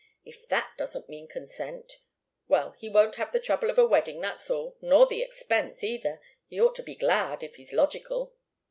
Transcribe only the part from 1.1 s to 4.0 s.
consent well, he won't have the trouble of a